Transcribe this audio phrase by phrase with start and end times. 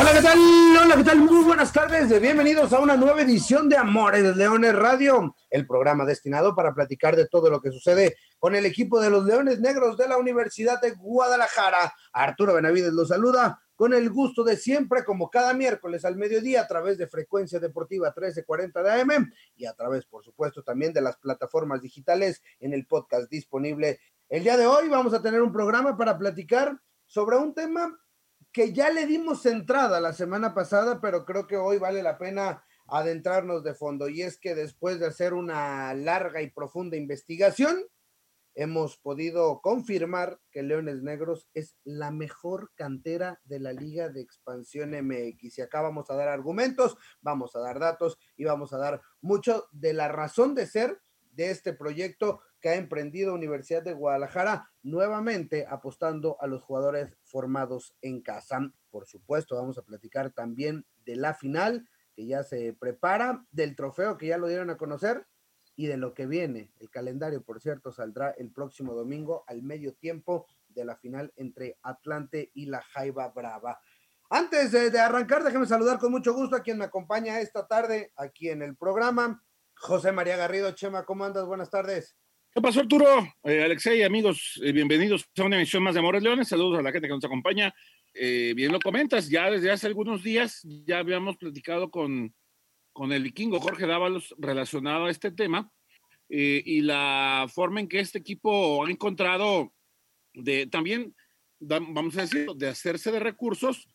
[0.00, 0.38] Hola, ¿qué tal?
[0.80, 1.18] Hola, ¿qué tal?
[1.18, 2.20] Muy buenas tardes.
[2.20, 7.26] Bienvenidos a una nueva edición de Amores Leones Radio, el programa destinado para platicar de
[7.26, 10.92] todo lo que sucede con el equipo de los Leones Negros de la Universidad de
[10.92, 11.92] Guadalajara.
[12.12, 16.68] Arturo Benavides los saluda con el gusto de siempre, como cada miércoles al mediodía, a
[16.68, 21.16] través de Frecuencia Deportiva 1340 de AM y a través, por supuesto, también de las
[21.16, 23.98] plataformas digitales en el podcast disponible.
[24.28, 27.98] El día de hoy vamos a tener un programa para platicar sobre un tema
[28.52, 32.64] que ya le dimos entrada la semana pasada, pero creo que hoy vale la pena
[32.86, 34.08] adentrarnos de fondo.
[34.08, 37.78] Y es que después de hacer una larga y profunda investigación,
[38.54, 44.90] hemos podido confirmar que Leones Negros es la mejor cantera de la Liga de Expansión
[44.90, 45.58] MX.
[45.58, 49.68] Y acá vamos a dar argumentos, vamos a dar datos y vamos a dar mucho
[49.70, 55.66] de la razón de ser de este proyecto que ha emprendido Universidad de Guadalajara nuevamente
[55.68, 58.72] apostando a los jugadores formados en casa.
[58.90, 64.18] Por supuesto, vamos a platicar también de la final que ya se prepara, del trofeo
[64.18, 65.26] que ya lo dieron a conocer
[65.76, 66.72] y de lo que viene.
[66.80, 71.78] El calendario, por cierto, saldrá el próximo domingo al medio tiempo de la final entre
[71.82, 73.80] Atlante y la Jaiba Brava.
[74.30, 78.50] Antes de, arrancar, déjeme saludar con mucho gusto a quien me acompaña esta tarde aquí
[78.50, 79.42] en el programa.
[79.74, 81.46] José María Garrido, Chema, ¿cómo andas?
[81.46, 82.18] Buenas tardes.
[82.58, 83.06] ¿Qué pasó, Arturo?
[83.44, 86.48] Eh, Alexei, amigos, eh, bienvenidos a una emisión más de Amores Leones.
[86.48, 87.72] Saludos a la gente que nos acompaña.
[88.12, 92.34] Eh, bien lo comentas, ya desde hace algunos días ya habíamos platicado con,
[92.92, 95.72] con el vikingo Jorge Dávalos relacionado a este tema
[96.28, 99.72] y la forma en que este equipo ha encontrado
[100.34, 101.14] de también,
[101.60, 103.88] vamos a decir, de hacerse de recursos,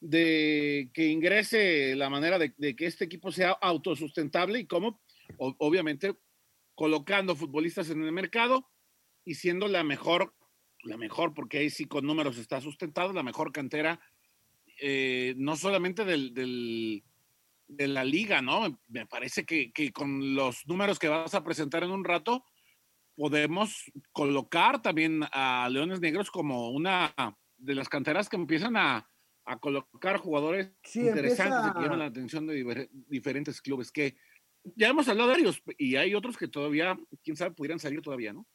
[0.00, 5.00] de que ingrese la manera de, de que este equipo sea autosustentable y cómo,
[5.36, 6.16] obviamente,
[6.78, 8.70] colocando futbolistas en el mercado
[9.24, 10.32] y siendo la mejor,
[10.84, 13.98] la mejor, porque ahí sí con números está sustentado, la mejor cantera,
[14.80, 17.02] eh, no solamente del, del,
[17.66, 18.80] de la liga, ¿no?
[18.86, 22.44] Me parece que, que, con los números que vas a presentar en un rato,
[23.16, 27.12] podemos colocar también a Leones Negros como una
[27.56, 29.10] de las canteras que empiezan a,
[29.46, 34.16] a colocar jugadores interesantes que llaman la atención de diferentes clubes, que
[34.76, 38.32] ya hemos hablado de ellos y hay otros que todavía, quién sabe, pudieran salir todavía,
[38.32, 38.46] ¿no?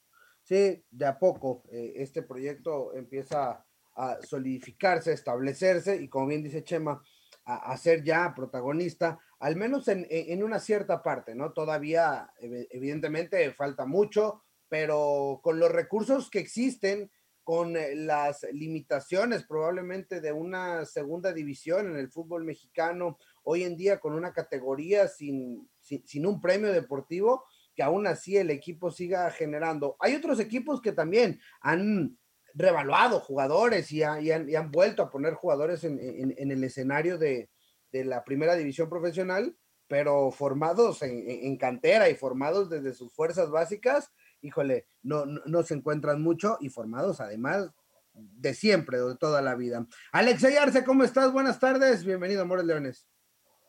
[0.42, 3.64] Sí, de a poco eh, este proyecto empieza
[3.96, 7.02] a solidificarse, a establecerse y como bien dice Chema,
[7.46, 11.52] a, ser ya protagonista, al menos en, en, una cierta parte, ¿no?
[11.52, 17.10] Todavía, evidentemente, falta mucho, pero con los recursos que existen,
[17.42, 23.76] con eh, las limitaciones probablemente de una segunda división en el fútbol mexicano, hoy en
[23.76, 27.44] día con una categoría sin, sin, un premio deportivo,
[27.74, 29.96] que aún así el equipo siga generando.
[30.00, 32.18] Hay otros equipos que también han
[32.54, 35.98] revaluado jugadores y, han, vuelto a poner jugadores en,
[36.38, 37.50] el escenario de,
[37.92, 39.56] la primera división profesional,
[39.86, 44.10] pero formados en, cantera y formados desde sus fuerzas básicas,
[44.40, 47.70] híjole, no, no, se encuentran mucho y formados además
[48.14, 49.86] de siempre, de toda la vida.
[50.12, 51.32] Alex Ayarse, ¿cómo estás?
[51.32, 53.08] Buenas tardes, bienvenido, Amores Leones.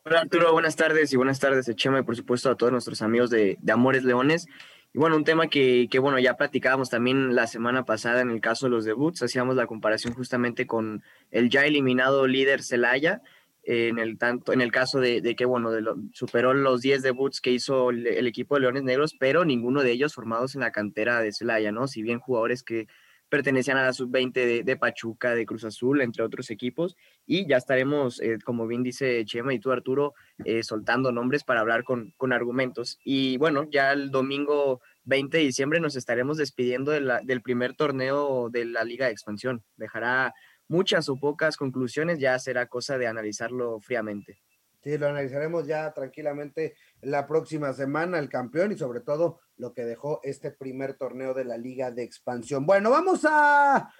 [0.08, 3.02] Hola Arturo, buenas tardes y buenas tardes a Chema y por supuesto a todos nuestros
[3.02, 4.46] amigos de, Amores Leones.
[4.94, 8.66] Y bueno, un tema que, bueno, ya platicábamos también la semana pasada en el caso
[8.66, 11.02] de los debuts, hacíamos la comparación justamente con
[11.32, 13.20] el ya eliminado líder Celaya,
[13.64, 17.40] en el, tanto, en el caso de, de que, bueno, de superó los 10 debuts
[17.40, 20.70] que hizo el, el, equipo de Leones Negros, pero ninguno de ellos formados en la
[20.70, 21.88] cantera de Celaya, ¿no?
[21.88, 22.86] Si bien jugadores que
[23.28, 26.96] pertenecían a la sub-20 de, Pachuca, de Cruz Azul, entre otros equipos.
[27.26, 30.14] Y ya estaremos, eh, como bien dice Chema y tú, Arturo,
[30.44, 32.98] eh, soltando nombres para hablar con, con, argumentos.
[33.04, 38.64] Y bueno, ya el domingo 20 de diciembre nos estaremos despidiendo del primer torneo de
[38.64, 39.64] la Liga de Expansión.
[39.76, 40.34] Dejará
[40.68, 44.40] muchas o pocas conclusiones, ya será cosa de analizarlo fríamente.
[44.86, 49.84] Sí, lo analizaremos ya tranquilamente la próxima semana, el campeón y sobre todo lo que
[49.84, 52.66] dejó este primer torneo de la Liga de Expansión.
[52.66, 53.92] Bueno, vamos a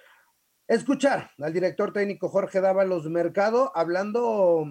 [0.65, 4.63] escuchar al director técnico Jorge Dávalos Mercado hablando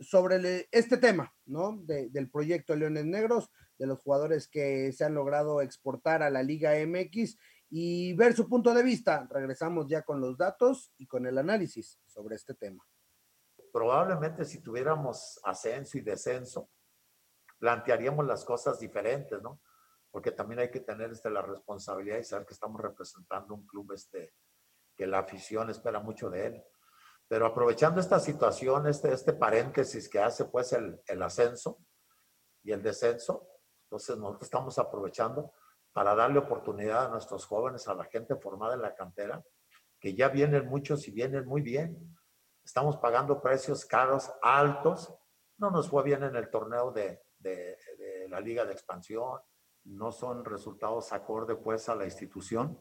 [0.00, 1.80] sobre este tema, ¿no?
[1.84, 6.72] del proyecto Leones Negros, de los jugadores que se han logrado exportar a la Liga
[6.84, 7.38] MX
[7.70, 9.28] y ver su punto de vista.
[9.30, 12.84] Regresamos ya con los datos y con el análisis sobre este tema.
[13.72, 16.70] Probablemente si tuviéramos ascenso y descenso,
[17.58, 19.60] plantearíamos las cosas diferentes, ¿no?
[20.10, 23.92] porque también hay que tener este, la responsabilidad y saber que estamos representando un club
[23.92, 24.34] este,
[24.96, 26.64] que la afición espera mucho de él.
[27.28, 31.78] Pero aprovechando esta situación, este, este paréntesis que hace pues el, el ascenso
[32.64, 33.46] y el descenso,
[33.84, 35.52] entonces nosotros estamos aprovechando
[35.92, 39.42] para darle oportunidad a nuestros jóvenes, a la gente formada en la cantera,
[40.00, 42.16] que ya vienen muchos y vienen muy bien.
[42.70, 45.12] Estamos pagando precios caros, altos.
[45.58, 49.40] No nos fue bien en el torneo de, de, de la Liga de Expansión.
[49.86, 52.78] No son resultados acorde pues a la institución.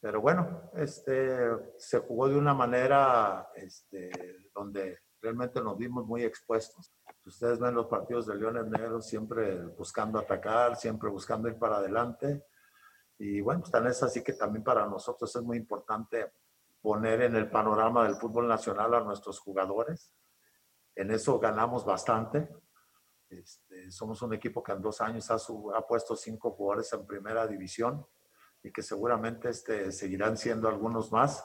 [0.00, 1.36] Pero bueno, este,
[1.78, 4.12] se jugó de una manera este,
[4.54, 6.94] donde realmente nos vimos muy expuestos.
[7.26, 12.46] Ustedes ven los partidos de Leones Negros siempre buscando atacar, siempre buscando ir para adelante.
[13.18, 16.34] Y bueno, pues tan es así que también para nosotros es muy importante
[16.82, 20.12] poner en el panorama del fútbol nacional a nuestros jugadores.
[20.96, 22.48] En eso ganamos bastante.
[23.30, 27.06] Este, somos un equipo que en dos años ha, sub, ha puesto cinco jugadores en
[27.06, 28.04] primera división
[28.62, 31.42] y que seguramente este, seguirán siendo algunos más.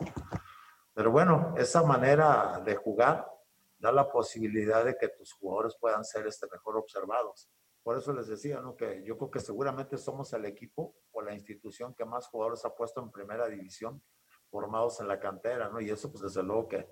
[0.94, 3.32] Pero bueno, esa manera de jugar
[3.78, 7.48] da la posibilidad de que tus jugadores puedan ser este, mejor observados.
[7.84, 8.76] Por eso les decía, ¿no?
[8.76, 12.76] Que yo creo que seguramente somos el equipo o la institución que más jugadores ha
[12.76, 14.02] puesto en primera división
[14.58, 15.80] formados en la cantera, ¿no?
[15.80, 16.90] Y eso, pues desde luego que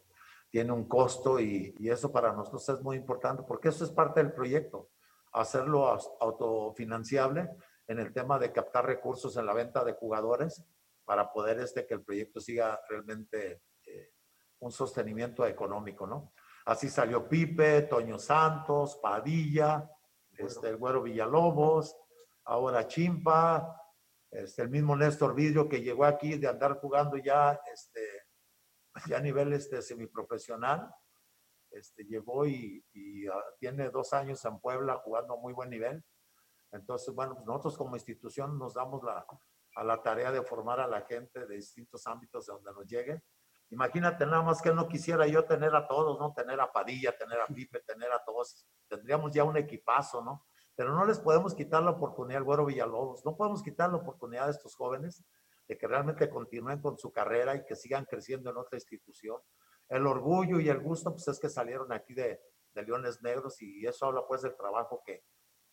[0.51, 4.21] tiene un costo y, y eso para nosotros es muy importante porque eso es parte
[4.21, 4.91] del proyecto,
[5.31, 7.49] hacerlo autofinanciable
[7.87, 10.63] en el tema de captar recursos en la venta de jugadores
[11.05, 14.11] para poder este, que el proyecto siga realmente eh,
[14.59, 16.33] un sostenimiento económico, ¿no?
[16.65, 19.89] Así salió Pipe, Toño Santos, Padilla,
[20.37, 21.97] este, el Güero Villalobos,
[22.43, 23.81] ahora Chimpa,
[24.35, 28.01] este, el mismo Néstor Vidrio que llegó aquí de andar jugando ya, este,
[29.07, 30.93] ya a nivel este, semiprofesional,
[31.71, 32.83] este, llegó y,
[33.27, 36.03] uh, tiene dos años en Puebla jugando a muy buen nivel
[36.75, 39.25] entonces, bueno, pues nosotros como institución nos damos la,
[39.75, 43.23] a la tarea de formar a la gente de distintos ámbitos de donde nos llegue.
[43.69, 46.33] Imagínate nada más que no quisiera yo tener a todos, ¿no?
[46.33, 48.67] Tener a Padilla, tener a Pipe, tener a todos.
[48.89, 50.45] Tendríamos ya un equipazo, ¿no?
[50.75, 54.47] Pero no les podemos quitar la oportunidad al Güero Villalobos, no podemos quitar la oportunidad
[54.47, 55.23] a estos jóvenes
[55.67, 59.37] de que realmente continúen con su carrera y que sigan creciendo en otra institución.
[59.87, 62.41] El orgullo y el gusto, pues es que salieron aquí de,
[62.73, 65.23] de Leones Negros y eso habla pues del trabajo que,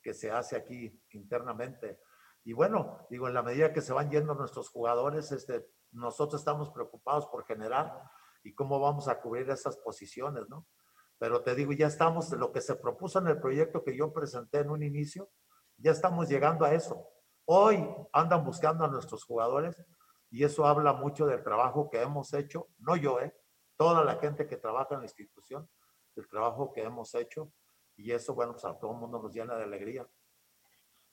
[0.02, 2.00] que se hace aquí internamente.
[2.44, 6.70] Y bueno, digo, en la medida que se van yendo nuestros jugadores, este, nosotros estamos
[6.70, 8.02] preocupados por generar
[8.42, 10.66] y cómo vamos a cubrir esas posiciones, ¿no?
[11.22, 14.58] Pero te digo, ya estamos, lo que se propuso en el proyecto que yo presenté
[14.58, 15.30] en un inicio,
[15.76, 17.06] ya estamos llegando a eso.
[17.44, 19.80] Hoy andan buscando a nuestros jugadores
[20.30, 23.32] y eso habla mucho del trabajo que hemos hecho, no yo, ¿eh?
[23.76, 25.70] Toda la gente que trabaja en la institución,
[26.16, 27.52] del trabajo que hemos hecho
[27.96, 30.04] y eso, bueno, pues a todo el mundo nos llena de alegría.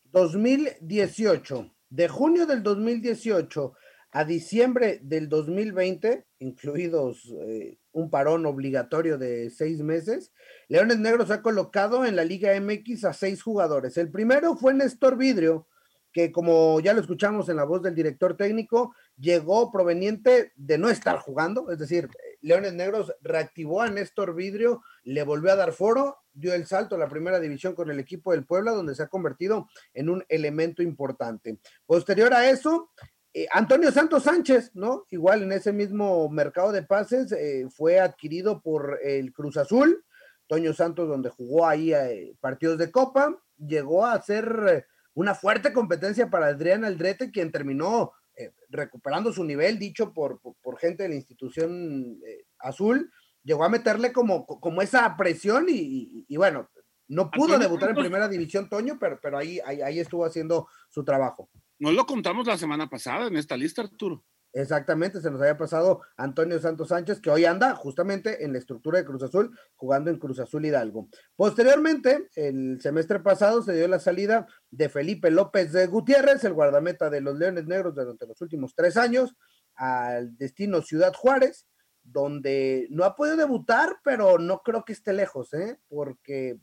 [0.05, 3.73] 2018, de junio del 2018
[4.11, 10.31] a diciembre del 2020, incluidos eh, un parón obligatorio de seis meses,
[10.67, 13.97] Leones Negros ha colocado en la Liga MX a seis jugadores.
[13.97, 15.67] El primero fue Néstor Vidrio,
[16.11, 20.89] que como ya lo escuchamos en la voz del director técnico, llegó proveniente de no
[20.89, 22.09] estar jugando, es decir,
[22.41, 26.99] Leones Negros reactivó a Néstor Vidrio, le volvió a dar foro, dio el salto a
[26.99, 30.81] la primera división con el equipo del Puebla, donde se ha convertido en un elemento
[30.81, 31.59] importante.
[31.85, 32.91] Posterior a eso,
[33.33, 35.05] eh, Antonio Santos Sánchez, ¿no?
[35.11, 40.03] Igual en ese mismo mercado de pases eh, fue adquirido por el Cruz Azul,
[40.47, 46.29] Toño Santos, donde jugó ahí eh, partidos de Copa, llegó a ser una fuerte competencia
[46.29, 51.09] para Adrián Aldrete, quien terminó eh, recuperando su nivel, dicho por, por, por gente de
[51.09, 52.19] la institución
[52.57, 53.11] azul,
[53.43, 56.69] llegó a meterle como, como esa presión y, y, y bueno,
[57.09, 60.25] no pudo Antonio debutar Santos, en primera división, Toño, pero, pero ahí, ahí, ahí, estuvo
[60.25, 61.49] haciendo su trabajo.
[61.79, 64.25] No lo contamos la semana pasada en esta lista, Arturo.
[64.51, 68.97] Exactamente, se nos había pasado Antonio Santos Sánchez, que hoy anda justamente en la estructura
[68.97, 71.07] de Cruz Azul, jugando en Cruz Azul Hidalgo.
[71.35, 77.11] Posteriormente, el semestre pasado se dio la salida de Felipe López de Gutiérrez, el guardameta
[77.11, 79.35] de los Leones Negros durante los últimos tres años,
[79.75, 81.67] al destino Ciudad Juárez,
[82.03, 85.79] donde no ha podido debutar, pero no creo que esté lejos, ¿eh?
[85.87, 86.57] porque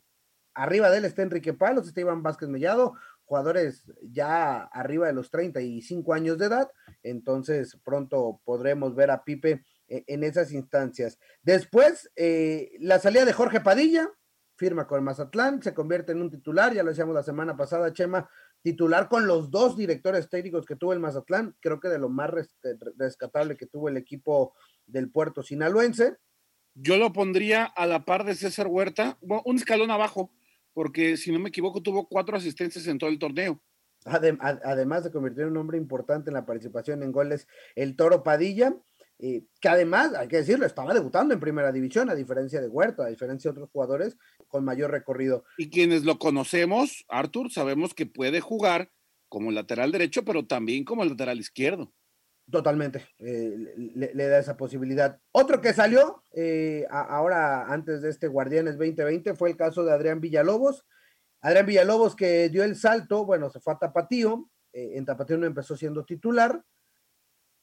[0.53, 2.95] arriba de él está Enrique Palos, está Iván Vázquez Mellado,
[3.27, 6.71] jugadores ya arriba de los 35 años de edad,
[7.03, 11.19] entonces pronto podremos ver a Pipe en esas instancias.
[11.43, 14.09] Después, eh, la salida de Jorge Padilla,
[14.55, 18.29] firma con Mazatlán, se convierte en un titular, ya lo decíamos la semana pasada, Chema,
[18.61, 22.29] titular con los dos directores técnicos que tuvo el Mazatlán, creo que de lo más
[22.29, 22.55] res
[22.97, 24.55] rescatable que tuvo el equipo
[24.85, 26.15] del puerto sinaloense.
[26.73, 30.31] Yo lo pondría a la par de César Huerta, un escalón abajo,
[30.77, 33.59] porque si no me equivoco tuvo cuatro asistencias en todo el torneo.
[34.05, 38.75] además de convertir en un hombre importante en la participación en goles, el Toro Padilla,
[39.17, 43.05] eh, que además, hay que decirlo, estaba debutando en primera división, a diferencia de Huerta,
[43.05, 45.45] a diferencia de otros jugadores con mayor recorrido.
[45.57, 48.91] Y quienes lo conocemos, Arthur, sabemos que puede jugar
[49.29, 51.91] como lateral derecho, pero también como lateral izquierdo.
[52.49, 55.19] Totalmente, eh, le, da esa posibilidad.
[55.33, 60.21] Otro que salió eh, ahora antes de este Guardianes 2020 fue el caso de Adrián
[60.21, 60.85] Villalobos.
[61.41, 65.45] Adrián Villalobos que dio el salto, bueno, se fue a Tapatío, eh, en Tapatío no
[65.45, 66.63] empezó siendo titular,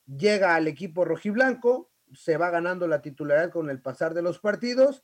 [0.05, 5.03] llega al equipo rojiblanco, se va ganando la titularidad con el pasar de los partidos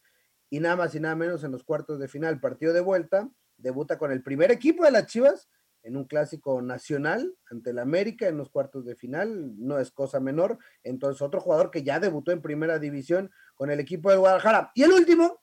[0.51, 3.97] y nada más y nada menos en los cuartos de final, partido de vuelta, debuta
[3.97, 5.49] con el primer equipo de las Chivas
[5.83, 10.21] en un clásico nacional ante el América en los cuartos de final, no es cosa
[10.21, 10.59] menor.
[10.83, 14.71] Entonces, otro jugador que ya debutó en primera división con el equipo de Guadalajara.
[14.75, 15.41] Y el último,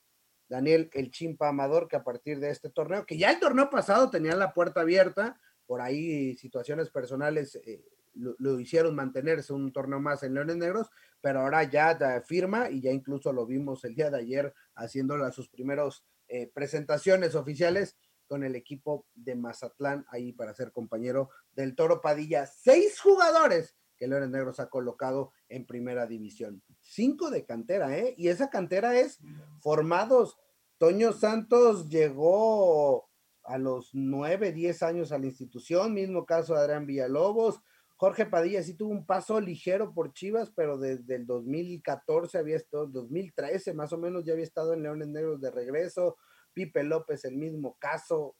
[0.48, 4.10] Daniel El Chimpa Amador, que a partir de este torneo, que ya el torneo pasado
[4.10, 10.22] tenía la puerta abierta, por ahí situaciones personales eh, lo, hicieron mantenerse un torneo más
[10.22, 10.88] en Leones Negros,
[11.20, 15.48] pero ahora ya firma y ya incluso lo vimos el día de ayer haciendo sus
[15.48, 17.96] primeros eh, presentaciones oficiales
[18.28, 22.46] con el equipo de Mazatlán ahí para ser compañero del Toro Padilla.
[22.46, 26.62] Seis jugadores que Leones Negros ha colocado en primera división.
[26.80, 28.14] Cinco de cantera, ¿eh?
[28.16, 29.18] Y esa cantera es
[29.60, 30.38] formados.
[30.78, 33.08] Toño Santos llegó
[33.42, 37.60] a los nueve, diez años a la institución, mismo caso Adrián Villalobos.
[37.96, 42.86] Jorge Padilla sí tuvo un paso ligero por Chivas, pero desde el 2014 había estado,
[42.86, 46.16] 2013 más o menos ya había estado en Leones Negros de regreso.
[46.58, 48.34] Pipe López, el mismo caso,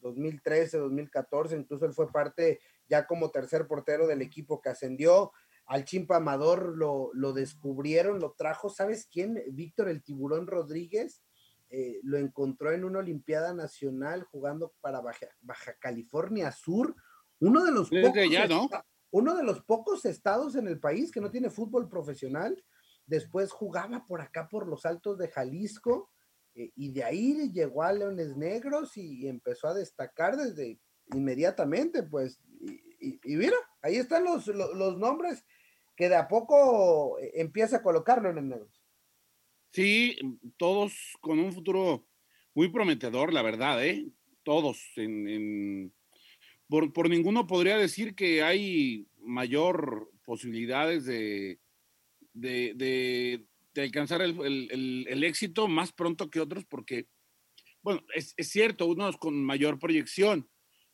[0.00, 5.32] 2013, 2014, incluso él fue parte ya como tercer portero del equipo que ascendió.
[5.66, 9.42] Al Chimpa Amador lo, lo descubrieron, lo trajo, ¿sabes quién?
[9.52, 11.22] Víctor el Tiburón Rodríguez.
[11.68, 16.96] Eh, lo encontró en una Olimpiada Nacional jugando para Baja, California Sur,
[17.40, 18.14] uno de los pocos
[19.12, 22.64] uno de los pocos estados en el país que no tiene fútbol profesional.
[23.06, 26.10] Después jugaba por acá por los Altos de Jalisco
[26.76, 30.78] y de ahí llegó a Leones Negros y, empezó a destacar desde
[31.12, 32.40] inmediatamente, pues,
[33.00, 35.44] y, mira, ahí están los, los, nombres
[35.96, 38.82] que de a poco eh, empieza a colocar Leones Negros.
[39.72, 40.16] Sí,
[40.56, 42.06] todos con un futuro
[42.54, 44.06] muy prometedor, la verdad, ¿eh?
[44.42, 44.80] Todos.
[44.96, 45.92] En,
[46.68, 51.58] Por, por ninguno podría decir que hay mayor posibilidades de,
[52.32, 57.06] de, de alcanzar el, éxito más pronto que otros porque,
[57.82, 60.48] bueno, es, cierto, unos con mayor proyección,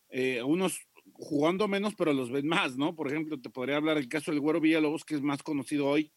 [0.08, 0.80] eh, unos
[1.12, 2.94] jugando menos, pero los ven más, ¿no?
[2.94, 6.12] Por ejemplo, te podría hablar el caso del Güero Villalobos, que es más conocido hoy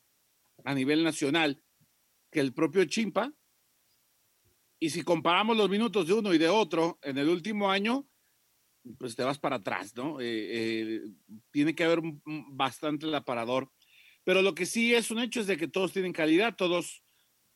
[0.65, 1.63] a nivel nacional
[2.31, 3.33] que el propio Chimpa.
[4.79, 8.07] Y si comparamos los minutos de uno y de otro en el último año,
[8.97, 10.19] pues te vas para atrás, ¿no?
[10.21, 11.01] Eh, eh,
[11.51, 13.15] tiene que haber bastante el
[14.23, 17.03] pero lo que sí es un hecho es de que todos tienen calidad, todos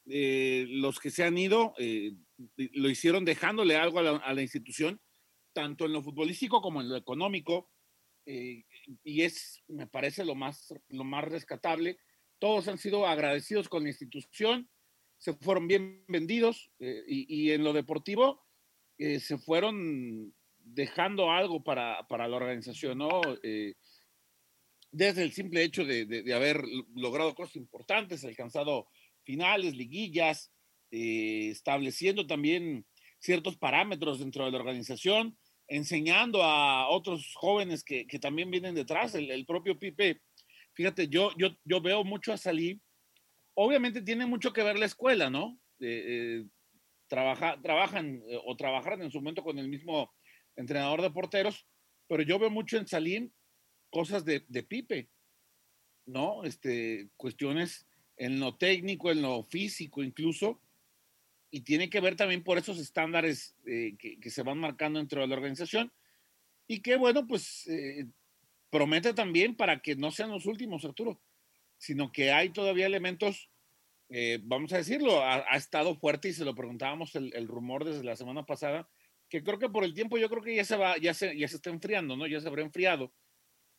[0.05, 2.13] eh, los que se han ido eh,
[2.58, 5.00] lo hicieron dejándole algo a la, institución,
[5.53, 7.70] tanto en lo futbolístico como en lo económico,
[8.25, 8.65] eh,
[9.03, 11.98] y es, me parece, lo más, lo más rescatable.
[12.39, 14.70] Todos han sido agradecidos con la institución,
[15.17, 18.43] se fueron bien vendidos y, y, en lo deportivo
[18.98, 23.22] se fueron dejando algo para, para la organización, ¿no?
[24.94, 26.64] Desde el simple hecho de, haber
[26.96, 28.88] logrado cosas importantes, alcanzado
[29.24, 30.54] finales, liguillas,
[30.92, 32.86] eh, estableciendo también
[33.20, 35.36] ciertos parámetros dentro de la organización,
[35.68, 40.22] enseñando a otros jóvenes que, también vienen detrás, el, propio Pipe.
[40.74, 42.80] Fíjate, yo, yo, yo veo mucho a Salí.
[43.56, 45.60] Obviamente tiene mucho que ver la escuela, ¿no?
[45.80, 46.46] Eh, eh,
[47.08, 50.14] trabaja, trabajan o trabajaron en su momento con el mismo
[50.56, 51.66] entrenador de porteros,
[52.08, 53.32] pero yo veo mucho en Salim
[53.94, 55.08] cosas de, Pipe,
[56.08, 56.44] ¿no?
[56.46, 57.86] Este, cuestiones
[58.18, 60.60] en lo técnico, en lo físico incluso,
[61.52, 65.28] y tiene que ver también por esos estándares eh, que, se van marcando dentro de
[65.28, 65.94] la organización,
[66.68, 68.08] y que bueno, pues eh,
[68.72, 71.22] promete también para que no sean los últimos, Arturo,
[71.78, 73.52] sino que hay todavía elementos,
[74.10, 78.04] eh, vamos a decirlo, ha, estado fuerte y se lo preguntábamos el, el, rumor desde
[78.04, 78.90] la semana pasada,
[79.30, 81.48] que creo que por el tiempo yo creo que ya se va, ya se, ya
[81.48, 82.26] se está enfriando, ¿no?
[82.26, 83.14] Ya se habrá enfriado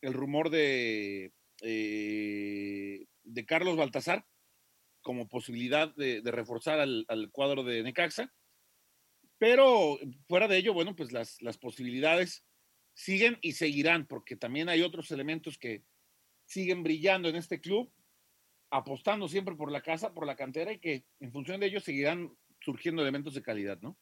[0.01, 4.25] el rumor de, eh, de Carlos Baltasar
[5.01, 8.33] como posibilidad de, reforzar al, cuadro de Necaxa.
[9.37, 12.43] Pero fuera de ello, bueno, pues las, las posibilidades
[12.93, 15.83] siguen y seguirán, porque también hay otros elementos que
[16.45, 17.91] siguen brillando en este club,
[18.71, 22.35] apostando siempre por la casa, por la cantera y que en función de ello seguirán
[22.61, 23.97] surgiendo elementos de calidad, ¿no?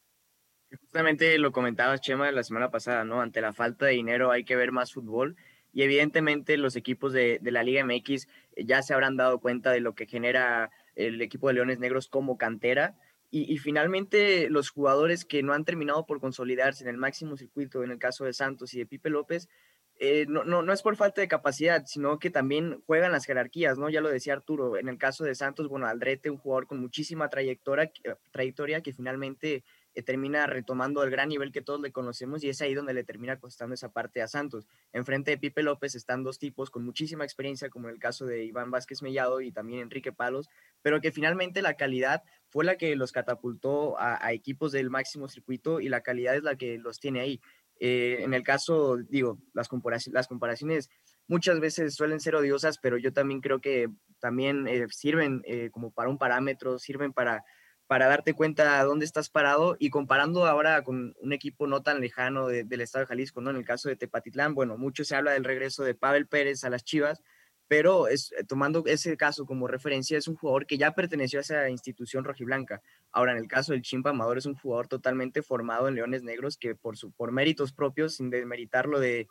[0.80, 3.22] Justamente lo comentabas, Chema, la semana pasada, ¿no?
[3.22, 5.36] Ante la falta de dinero hay que ver más fútbol
[5.74, 8.28] y evidentemente los equipos de, de, la Liga MX
[8.58, 12.38] ya se habrán dado cuenta de lo que genera el equipo de Leones Negros como
[12.38, 12.96] cantera
[13.36, 17.90] y, finalmente los jugadores que no han terminado por consolidarse en el máximo circuito, en
[17.90, 19.50] el caso de Santos y de Pipe López,
[19.96, 23.80] eh, no, no, no, es por falta de capacidad, sino que también juegan las jerarquías,
[23.80, 23.90] ¿no?
[23.90, 27.28] Ya lo decía Arturo, en el caso de Santos, bueno, Aldrete, un jugador con muchísima
[27.30, 27.92] trayectoria,
[28.30, 29.64] trayectoria que finalmente eh,
[30.02, 33.40] termina retomando el gran nivel que todos le conocemos y es ahí donde le termina
[33.40, 34.66] costando esa parte a Santos.
[34.92, 38.44] Enfrente de Pipe López están dos tipos con muchísima experiencia, como en el caso de
[38.46, 40.50] Iván Vázquez Mellado y también Enrique Palos,
[40.82, 45.80] pero que finalmente la calidad fue la que los catapultó a, equipos del máximo circuito
[45.80, 47.42] y la calidad es la que los tiene ahí.
[47.80, 50.90] Eh, en el caso, digo, las, comparaciones,
[51.28, 55.92] muchas veces suelen ser odiosas, pero yo también creo que también eh, sirven eh, como
[55.92, 57.44] para un parámetro, sirven para,
[57.88, 62.48] para darte cuenta dónde estás parado y comparando ahora con un equipo no tan lejano
[62.48, 63.50] de, del estado de Jalisco, ¿no?
[63.50, 66.70] En el caso de Tepatitlán, bueno, mucho se habla del regreso de Pavel Pérez a
[66.70, 67.22] las Chivas,
[67.68, 68.16] pero eh,
[68.48, 72.82] tomando ese caso como referencia, es un jugador que ya perteneció a esa institución rojiblanca.
[73.12, 76.58] Ahora, en el caso del Chimpa Amador, es un jugador totalmente formado en Leones Negros
[76.58, 79.28] que por, su, por méritos propios, sin demeritar lo de,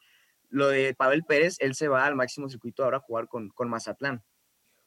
[0.48, 3.68] lo de Pavel Pérez, él se va al máximo circuito ahora a jugar con, con
[3.68, 4.22] Mazatlán.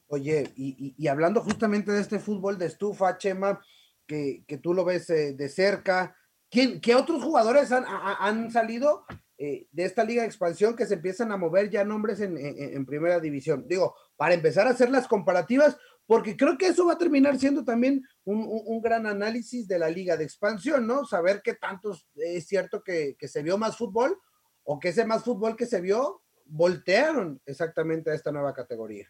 [0.08, 3.60] Oye, y, y, hablando justamente de este fútbol de estufa, Chema,
[4.06, 6.16] que, que tú lo ves eh, de cerca,
[6.48, 9.04] ¿quién, ¿qué otros jugadores han, han salido
[9.38, 12.86] eh, de esta liga de expansión que se empiezan a mover ya nombres en, en,
[12.86, 13.66] primera división.
[13.68, 17.62] Digo, para empezar a hacer las comparativas, porque creo que eso va a terminar siendo
[17.62, 21.04] también un, un, un gran análisis de la liga de expansión, ¿no?
[21.04, 24.16] Saber qué tantos es cierto que, que, se vio más fútbol
[24.62, 29.06] o que ese más fútbol que se vio voltearon exactamente a esta nueva categoría.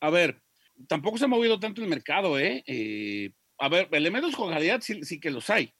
[0.00, 0.42] A ver,
[0.86, 2.62] tampoco se ha movido tanto el mercado, ¿eh?
[2.66, 5.74] eh a ver, elementos con calidad sí, que los hay.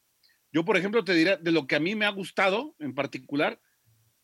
[0.53, 3.61] Yo, por ejemplo, te diré de lo que a mí me ha gustado en particular,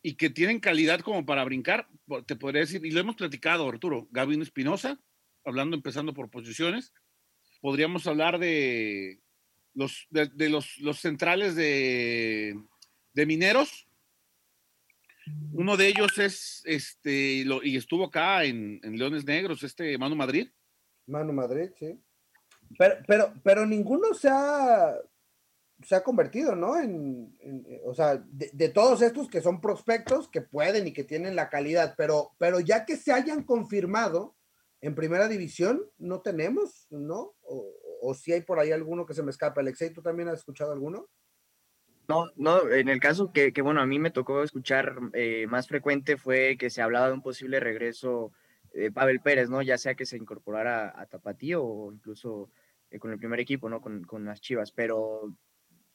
[0.05, 1.87] y que tienen calidad como para brincar,
[2.27, 4.99] te podría decir, y lo hemos platicado, Arturo, Gavin Espinosa,
[5.43, 6.93] hablando, empezando por posiciones,
[7.59, 9.19] podríamos hablar de
[9.73, 12.55] los, de, los, centrales de,
[13.13, 13.87] de, mineros.
[15.53, 20.49] Uno de ellos es, este, lo, y estuvo acá en, Leones Negros, este Manu Madrid.
[21.07, 21.99] Manu Madrid, sí.
[22.77, 24.95] Pero, pero, pero ninguno se ha,
[25.83, 26.77] se ha convertido, ¿no?
[26.79, 31.03] En, en o sea, de, de, todos estos que son prospectos que pueden y que
[31.03, 34.35] tienen la calidad, pero, pero ya que se hayan confirmado
[34.81, 37.35] en primera división, no tenemos, ¿no?
[37.41, 39.61] O, o si hay por ahí alguno que se me escapa.
[39.61, 41.07] Alexei, ¿tú también has escuchado alguno?
[42.07, 45.67] No, no, en el caso que, que bueno, a mí me tocó escuchar eh, más
[45.67, 48.31] frecuente fue que se hablaba de un posible regreso
[48.73, 49.61] de Pavel Pérez, ¿no?
[49.61, 52.51] Ya sea que se incorporara a Tapatío o incluso
[52.91, 53.81] eh, con el primer equipo, ¿no?
[53.81, 55.35] Con, con las Chivas, pero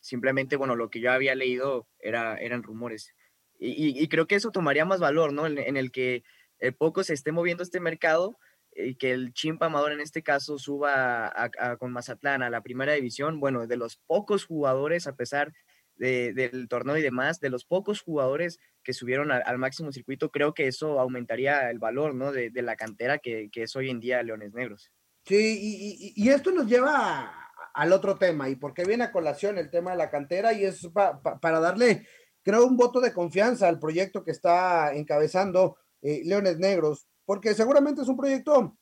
[0.00, 3.14] Simplemente, bueno, lo que yo había leído era, eran rumores.
[3.58, 5.46] Y, y creo que eso tomaría más valor, ¿no?
[5.46, 6.24] En, en el que
[6.58, 8.38] eh, poco se esté moviendo este mercado
[8.74, 12.62] y que el Chimpa Amador en este caso suba a, a, con Mazatlán a la
[12.62, 13.40] primera división.
[13.40, 15.52] Bueno, de los pocos jugadores, a pesar
[16.00, 20.54] de, del torneo y demás, de los pocos jugadores que subieron al máximo circuito, creo
[20.54, 22.32] que eso aumentaría el valor, ¿no?
[22.32, 24.90] De, de la cantera que, que, es hoy en día Leones Negros.
[25.26, 27.30] Sí, y, y, esto nos lleva
[27.74, 30.88] al otro tema y porque viene a colación el tema de la cantera y es
[30.88, 32.06] pa, para darle,
[32.42, 38.00] creo, un voto de confianza al proyecto que está encabezando eh, Leones Negros, porque seguramente
[38.00, 38.78] es un proyecto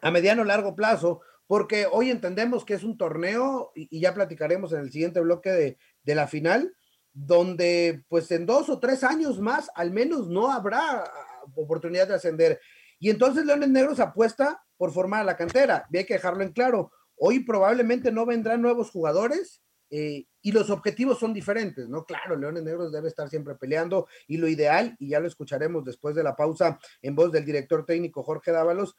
[0.00, 4.82] a mediano largo plazo, porque hoy entendemos que es un torneo y, ya platicaremos en
[4.82, 6.76] el siguiente bloque de, de, la final,
[7.12, 11.10] donde pues en dos o tres años más al menos no habrá ah,
[11.56, 12.60] oportunidad de ascender.
[13.00, 16.52] Y entonces Leones Negros apuesta por formar a la cantera, y hay que dejarlo en
[16.52, 19.60] claro Hoy probablemente no vendrán nuevos jugadores
[19.90, 22.04] eh, y los objetivos son diferentes, ¿no?
[22.04, 26.14] Claro, Leones Negros debe estar siempre peleando y lo ideal, y ya lo escucharemos después
[26.14, 28.96] de la pausa en voz del director técnico Jorge Dávalos,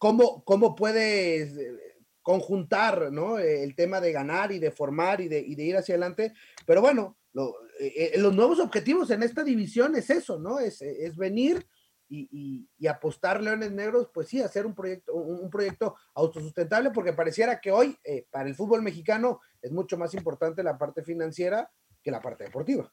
[0.00, 1.78] cómo, cómo puedes eh,
[2.22, 3.38] conjuntar, ¿no?
[3.38, 6.32] El tema de ganar y de formar y de, y de ir hacia adelante,
[6.66, 10.58] pero bueno, lo, eh, los nuevos objetivos en esta división es eso, ¿no?
[10.58, 11.66] Es, es venir
[12.08, 16.90] y, y, y, apostar Leones Negros, pues sí, hacer un proyecto, un, un proyecto autosustentable,
[16.90, 21.04] porque pareciera que hoy eh, para el fútbol mexicano es mucho más importante la parte
[21.04, 21.70] financiera
[22.02, 22.90] que la parte deportiva.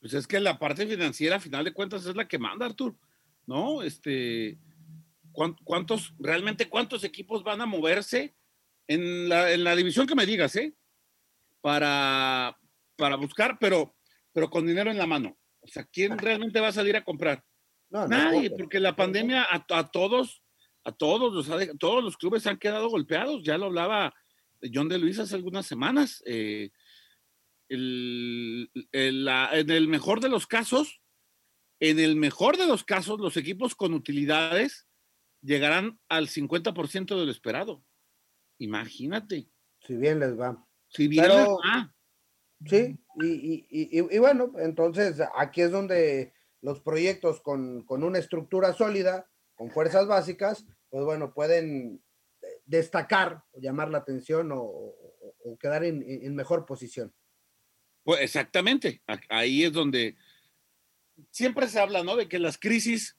[0.00, 2.96] Pues es que la parte financiera, a final de cuentas, es la que manda, Artur,
[3.46, 3.82] ¿no?
[3.82, 4.58] Este,
[5.64, 8.34] ¿cuántos, realmente cuántos equipos van a moverse
[8.88, 10.74] en la, en la división que me digas, ¿eh?
[11.60, 12.58] Para,
[12.96, 13.96] para buscar, pero,
[14.32, 15.36] pero con dinero en la mano.
[15.60, 17.44] O sea, ¿quién realmente va a salir a comprar?
[17.90, 20.42] No, Nadie, no, porque la pandemia a, a, todos,
[20.84, 23.42] a todos los, todos los clubes han quedado golpeados.
[23.42, 24.14] Ya lo hablaba
[24.72, 26.22] John de Luis hace algunas semanas.
[26.26, 26.70] Eh,
[27.68, 31.00] en el mejor de los casos,
[31.80, 34.85] en el mejor de los casos, los equipos con utilidades
[35.46, 37.84] llegarán al 50% de lo esperado.
[38.58, 39.48] Imagínate.
[39.80, 40.66] Si bien les va.
[40.88, 41.94] Si bien les va.
[42.64, 46.32] Sí, y, bueno, entonces aquí es donde
[46.62, 52.02] los proyectos con, una estructura sólida, con fuerzas básicas, pues bueno, pueden
[52.42, 54.94] eh, destacar o llamar la atención o,
[55.60, 57.14] quedar en, mejor posición.
[58.02, 60.16] Pues exactamente, ahí es donde
[61.30, 62.16] siempre se habla, ¿no?
[62.16, 63.16] De que las crisis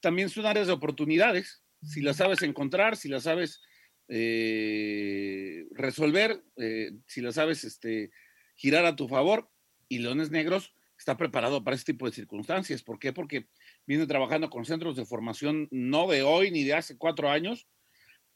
[0.00, 3.60] también son áreas de oportunidades, si las sabes encontrar, si las sabes
[4.08, 8.10] eh, resolver, eh, si las sabes este,
[8.54, 9.50] girar a tu favor,
[9.88, 12.82] y Leones Negros está preparado para este tipo de circunstancias.
[12.82, 13.12] ¿Por qué?
[13.12, 13.48] Porque
[13.86, 17.68] viene trabajando con centros de formación no de hoy ni de hace cuatro años.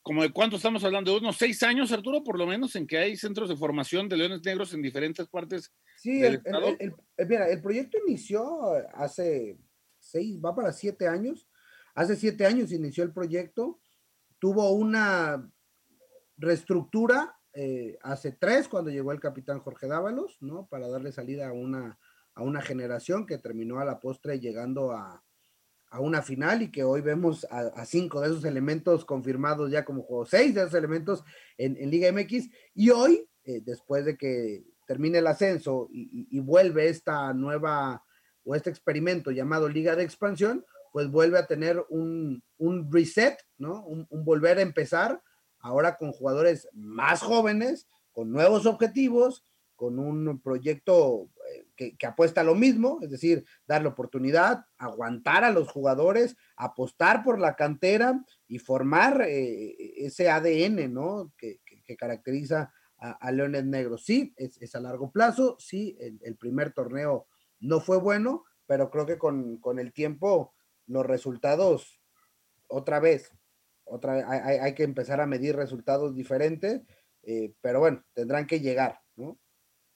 [0.02, 1.12] ¿Como de cuánto estamos hablando?
[1.12, 4.16] De unos seis años, Arturo, por lo menos, en que hay centros de formación de
[4.16, 6.40] Leones Negros en diferentes partes sí, del
[6.78, 9.58] el, el, mira, el proyecto inició hace
[9.98, 11.46] seis, va para siete años.
[11.94, 13.80] Hace siete años inició el proyecto.
[14.38, 15.50] Tuvo una
[16.36, 20.66] reestructura eh, hace tres, cuando llegó el capitán Jorge Dávalos, ¿no?
[20.68, 21.98] Para darle salida a una,
[22.34, 25.22] a una generación que terminó a la postre llegando a,
[25.98, 30.24] una final y que hoy vemos a, cinco de esos elementos confirmados ya como juego,
[30.24, 31.24] seis de esos elementos
[31.58, 32.48] en, Liga MX.
[32.74, 38.04] Y hoy, eh, después de que termine el ascenso y, vuelve esta nueva
[38.44, 42.42] o este experimento llamado Liga de Expansión, pues vuelve a tener un,
[42.90, 43.84] reset, ¿no?
[43.84, 45.22] un volver a empezar
[45.60, 49.44] ahora con jugadores más jóvenes, con nuevos objetivos,
[49.80, 51.30] con un proyecto
[51.78, 57.24] eh, que, apuesta a lo mismo, es decir, darle oportunidad, aguantar a los jugadores, apostar
[57.24, 59.74] por la cantera y formar eh,
[60.04, 61.32] ese ADN, ¿no?
[61.38, 61.60] Que,
[61.98, 64.04] caracteriza a, Leones Negros.
[64.04, 67.26] Sí, es, a largo plazo, sí, el, primer torneo
[67.58, 70.52] no fue bueno, pero creo que con, con el tiempo
[70.90, 72.00] los resultados
[72.68, 73.32] otra vez
[73.90, 76.80] otra hay, que empezar a medir resultados diferentes,
[77.24, 79.36] eh, pero bueno, tendrán que llegar, ¿no?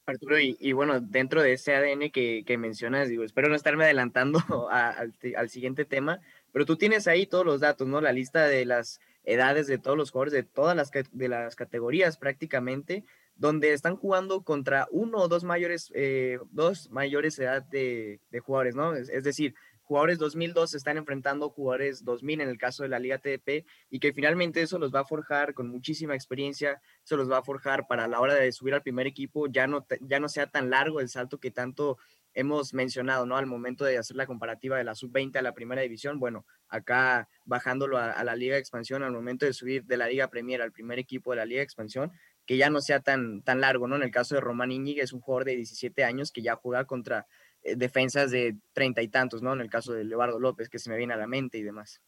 [0.06, 4.38] Arturo, y, bueno, dentro de ese ADN que, mencionas, digo, espero no estarme adelantando
[4.70, 6.20] al, siguiente tema,
[6.52, 8.02] pero tú tienes ahí todos los datos, ¿no?
[8.02, 12.18] La lista de las edades de todos los jugadores, de todas las, de las categorías
[12.18, 13.04] prácticamente,
[13.36, 18.94] donde están jugando contra uno o dos mayores, eh, dos mayores edad de, jugadores, ¿no?
[18.94, 19.54] es, decir,
[19.94, 24.00] jugadores 2002 se están enfrentando jugadores 2000 en el caso de la Liga TDP y
[24.00, 27.86] que finalmente eso los va a forjar con muchísima experiencia, se los va a forjar
[27.86, 30.98] para la hora de subir al primer equipo, ya no, ya no sea tan largo
[30.98, 31.96] el salto que tanto
[32.32, 33.36] hemos mencionado, ¿no?
[33.36, 37.28] Al momento de hacer la comparativa de la sub-20 a la primera división, bueno, acá
[37.44, 40.72] bajándolo a, la Liga de Expansión, al momento de subir de la Liga Premier al
[40.72, 42.10] primer equipo de la Liga de Expansión,
[42.46, 43.94] que ya no sea tan, tan largo, ¿no?
[43.94, 46.84] En el caso de Román Iñiguez, es un jugador de 17 años que ya juega
[46.84, 47.28] contra
[47.76, 49.52] defensas de treinta y tantos, ¿no?
[49.52, 52.00] En el caso de Leobardo López, que se me viene a la mente y demás.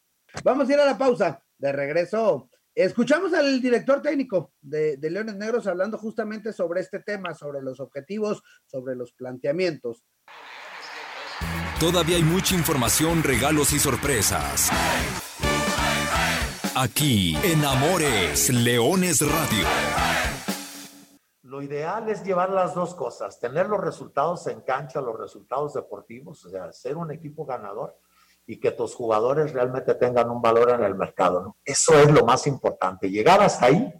[0.43, 1.43] Vamos a ir a la pausa.
[1.57, 7.61] De regreso, escuchamos al director técnico de, Leones Negros hablando justamente sobre este tema, sobre
[7.61, 10.03] los objetivos, sobre los planteamientos.
[11.79, 14.69] Todavía hay mucha información, regalos y sorpresas.
[16.75, 20.36] Aquí en Amores Leones Radio.
[21.57, 26.45] Lo ideal es llevar las dos cosas, tener los resultados en cancha, los resultados deportivos,
[26.45, 27.97] o sea, ser un equipo ganador
[28.45, 31.57] y que tus jugadores realmente tengan un valor en el mercado.
[31.65, 33.09] Eso es lo más importante.
[33.09, 33.91] Llegar hasta ahí,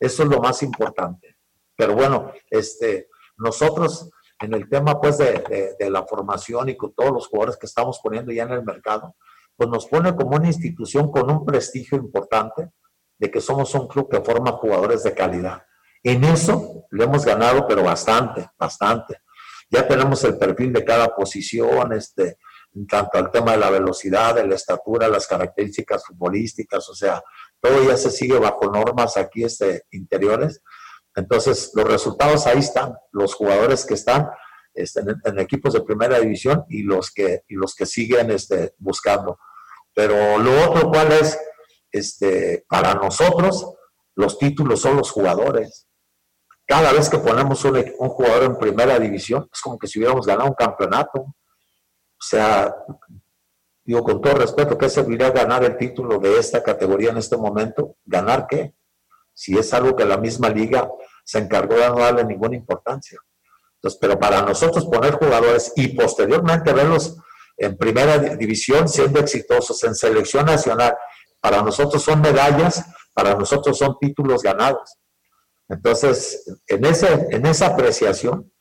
[0.00, 1.36] eso es lo más importante.
[1.76, 7.12] Pero bueno, este, nosotros en el tema pues de, de la formación y con todos
[7.12, 9.14] los jugadores que estamos poniendo ya en el mercado,
[9.54, 12.72] pues nos pone como una institución con un prestigio importante
[13.20, 15.62] de que somos un club que forma jugadores de calidad.
[16.04, 19.22] En eso le hemos ganado, pero bastante, bastante.
[19.70, 22.36] Ya tenemos el perfil de cada posición, este,
[22.74, 27.22] en tanto al tema de la velocidad, de la estatura, las características futbolísticas, o sea,
[27.58, 30.60] todo ya se sigue bajo normas aquí este, interiores.
[31.16, 34.28] Entonces, los resultados ahí están, los jugadores que están
[34.74, 39.38] este, en, equipos de primera división y los que, y los que siguen este, buscando.
[39.94, 41.38] Pero lo otro, ¿cuál es?
[41.90, 43.74] Este, para nosotros,
[44.16, 45.86] los títulos son los jugadores.
[46.66, 50.48] Cada vez que ponemos un, jugador en primera división, es como que si hubiéramos ganado
[50.48, 51.20] un campeonato.
[51.20, 52.74] O sea,
[53.84, 57.96] digo con todo respeto, ¿qué serviría ganar el título de esta categoría en este momento?
[58.04, 58.74] ¿Ganar qué?
[59.34, 60.88] Si es algo que la misma liga
[61.24, 63.18] se encargó de no darle ninguna importancia.
[63.74, 67.16] Entonces, pero para nosotros poner jugadores y posteriormente verlos
[67.56, 70.96] en primera división siendo exitosos, en selección nacional,
[71.40, 74.98] para nosotros son medallas, para nosotros son títulos ganados.
[75.68, 78.52] Entonces, en, ese, en esa apreciación,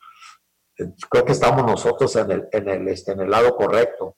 [1.10, 4.18] Creo que estamos nosotros en el, en el, este, en el lado correcto.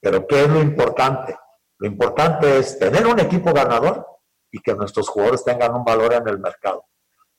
[0.00, 1.36] Pero ¿qué es lo importante?
[1.78, 4.06] Lo importante es tener un equipo ganador
[4.50, 6.86] y que nuestros jugadores tengan un valor en el mercado.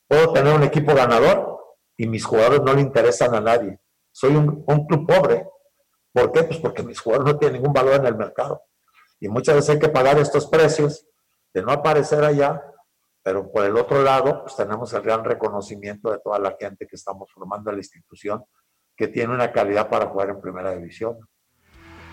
[0.07, 3.79] Puedo tener un equipo ganador y mis jugadores no le interesan a nadie.
[4.11, 5.47] Soy un, un club pobre.
[6.13, 6.43] ¿Por qué?
[6.43, 8.63] Pues porque mis jugadores no tienen ningún valor en el mercado.
[9.19, 11.05] Y muchas veces hay que pagar estos precios
[11.53, 12.63] de no aparecer allá,
[13.23, 16.95] pero por el otro lado, pues tenemos el gran reconocimiento de toda la gente que
[16.95, 18.43] estamos formando la institución,
[18.95, 21.17] que tiene una calidad para jugar en primera división.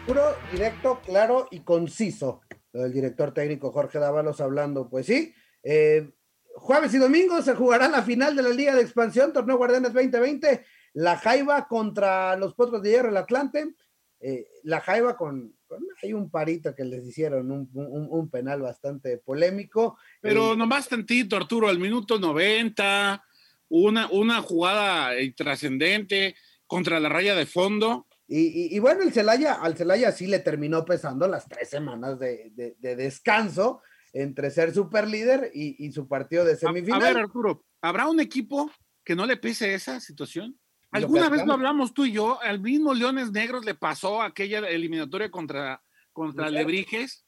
[0.07, 2.43] Puro, directo, claro y conciso.
[2.73, 5.35] El director técnico Jorge Dávalos hablando, pues sí.
[5.63, 6.11] Eh,
[6.55, 10.65] jueves y domingo se jugará la final de la Liga de Expansión, Torneo Guardianes 2020.
[10.95, 13.75] La Jaiba contra los Potros de Hierro, el Atlante.
[14.21, 15.55] Eh, la Jaiba con,
[16.03, 19.99] hay un parito que les hicieron, un, penal bastante polémico.
[20.21, 23.25] Pero nomás tantito, Arturo, al minuto 90,
[23.69, 28.07] una, una jugada trascendente contra la raya de fondo.
[28.31, 33.81] Y, bueno, el Celaya, al Celaya sí le terminó pesando las tres semanas de, descanso
[34.13, 37.03] entre ser super líder y, su partido de semifinal.
[37.03, 38.71] A, ver, Arturo, ¿habrá un equipo
[39.03, 40.59] que no le pese esa situación?
[40.91, 45.31] Alguna vez lo hablamos tú y yo, al mismo Leones Negros le pasó aquella eliminatoria
[45.31, 45.83] contra,
[46.19, 47.25] contra Lebrijes,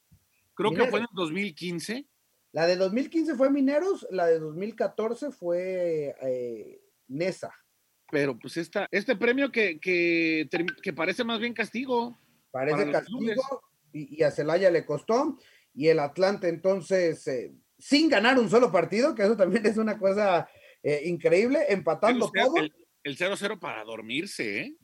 [0.55, 2.07] creo que fue en 2015.
[2.53, 7.55] La de 2015 fue Mineros, la de 2014 fue eh, Nesa.
[8.11, 12.19] Pero pues esta, este premio que, que, parece más bien castigo.
[12.51, 15.39] Parece castigo y, a Celaya le costó.
[15.73, 19.97] Y el Atlante entonces, eh, sin ganar un solo partido, que eso también es una
[19.97, 20.49] cosa
[20.83, 22.57] eh, increíble, empatando todo.
[23.03, 24.77] El 0-0 para dormirse, ¿eh?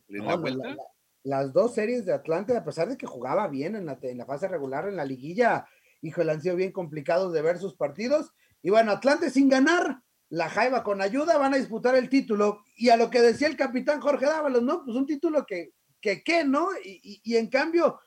[1.27, 4.87] Las dos series de Atlante, a pesar de que jugaba bien en la, fase regular,
[4.87, 5.67] en la liguilla,
[6.01, 8.33] híjole, han sido bien complicados de ver sus partidos.
[8.63, 12.63] Y bueno, Atlante sin ganar, la Jaiba con ayuda van a disputar el título.
[12.77, 14.85] Y a lo que decía el capitán Jorge Dávalos, ¿no?
[14.85, 16.69] Pues un título que, que ¿qué, no?
[16.85, 17.99] Y, en cambio,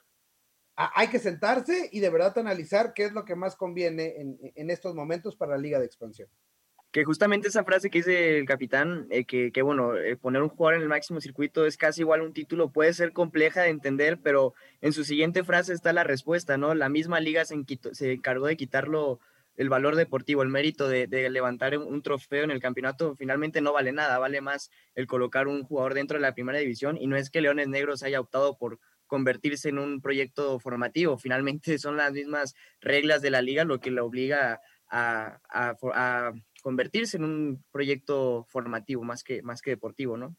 [0.78, 4.70] hay que sentarse y de verdad analizar qué es lo que más conviene en, en
[4.70, 6.30] estos momentos para la Liga de Expansión.
[6.92, 10.50] Que justamente esa frase que dice el capitán, eh, que, que, bueno, eh, poner un
[10.50, 14.20] jugador en el máximo circuito es casi igual un título, puede ser compleja de entender,
[14.24, 16.74] pero en su siguiente frase está la respuesta, ¿no?
[16.74, 17.56] La misma liga se,
[18.00, 19.20] encargó de quitarlo
[19.56, 23.92] el valor deportivo, el mérito de, levantar un trofeo en el campeonato finalmente no vale
[23.92, 27.30] nada, vale más el colocar un jugador dentro de la primera división y no es
[27.30, 32.56] que Leones Negros haya optado por convertirse en un proyecto formativo, finalmente son las mismas
[32.80, 39.24] reglas de la liga lo que le obliga a, convertirse en un proyecto formativo más
[39.24, 40.36] que, más que deportivo, ¿no?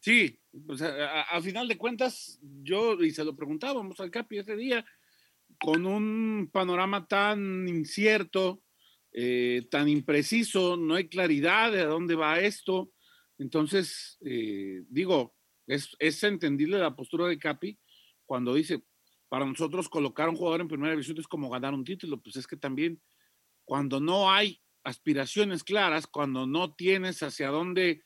[0.00, 4.84] Sí, pues a, final de cuentas, yo, y se lo preguntábamos al Capi ese día,
[5.58, 8.62] con un panorama tan incierto,
[9.12, 12.92] eh, tan impreciso, no hay claridad de a dónde va esto.
[13.38, 15.34] Entonces, eh, digo,
[15.66, 17.78] es, es, entendible la postura de Capi
[18.26, 18.84] cuando dice,
[19.28, 22.36] para nosotros colocar a un jugador en primera división es como ganar un título, pues
[22.36, 23.00] es que también
[23.68, 28.02] cuando no hay aspiraciones claras, cuando no tienes hacia dónde,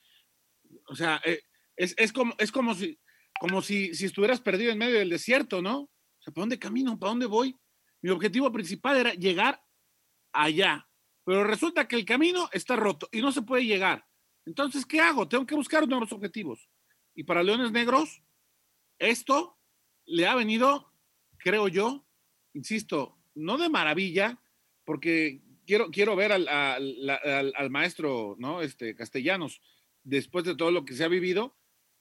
[0.89, 1.45] o sea, eh,
[1.77, 2.99] es, es, como, es como si,
[3.39, 5.83] como si, si estuvieras perdido en medio del desierto, ¿no?
[5.83, 6.99] O sea, ¿para dónde camino?
[6.99, 7.57] ¿Para dónde voy?
[8.01, 9.63] Mi objetivo principal era llegar
[10.33, 10.89] allá,
[11.25, 14.05] pero resulta que el camino está roto y no se puede llegar.
[14.45, 15.29] Entonces, ¿qué hago?
[15.29, 16.69] Tengo que buscar nuevos objetivos.
[17.15, 18.21] Y para Leones Negros,
[18.99, 19.61] esto
[20.07, 20.93] le ha venido,
[21.39, 22.05] creo yo,
[22.53, 24.43] insisto, no de maravilla,
[24.85, 25.41] porque
[25.73, 28.61] quiero, quiero ver al, al, al, maestro, ¿no?
[28.61, 29.63] Este, Castellanos,
[30.05, 31.57] después de todo lo que se ha vivido,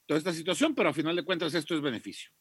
[0.08, 2.32] toda esta situación, pero a final de cuentas esto es beneficio.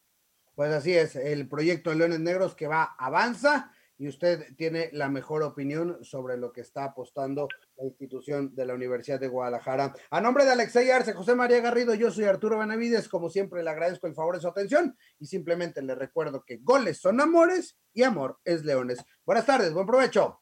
[0.55, 5.07] Pues así es, el proyecto de Leones Negros que va, avanza y usted tiene la
[5.07, 9.93] mejor opinión sobre lo que está apostando la institución de la Universidad de Guadalajara.
[10.09, 13.69] A nombre de Alexei Arce, José María Garrido, yo soy Arturo Benavides, como siempre le
[13.69, 18.03] agradezco el favor de su atención y simplemente le recuerdo que goles son amores y
[18.03, 18.99] amor es leones.
[19.25, 20.41] Buenas tardes, buen provecho